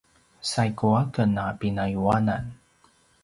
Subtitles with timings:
[0.51, 2.43] saigu aken a pinayuanan